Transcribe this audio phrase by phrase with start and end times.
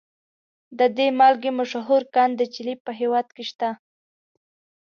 [0.79, 3.69] د دې مالګې مشهور کان د چیلي په هیواد کې شته.